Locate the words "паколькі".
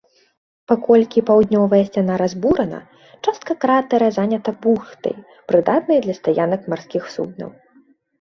0.69-1.19